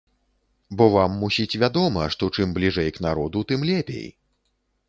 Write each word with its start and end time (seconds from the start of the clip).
Бо 0.79 0.87
вам, 0.95 1.11
мусіць, 1.25 1.59
вядома, 1.63 2.07
што 2.15 2.31
чым 2.35 2.57
бліжэй 2.57 2.89
к 2.97 3.05
народу, 3.07 3.47
тым 3.53 3.59
лепей! 3.73 4.07